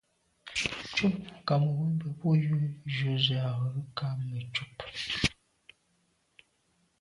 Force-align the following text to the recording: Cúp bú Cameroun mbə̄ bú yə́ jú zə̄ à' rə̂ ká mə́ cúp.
Cúp 0.93 1.13
bú 1.25 1.33
Cameroun 1.47 1.91
mbə̄ 1.95 2.09
bú 2.17 2.29
yə́ 2.43 2.61
jú 2.93 3.09
zə̄ 3.25 3.41
à' 3.51 3.59
rə̂ 3.73 3.83
ká 3.97 4.07
mə́ 4.27 4.41
cúp. 4.53 4.75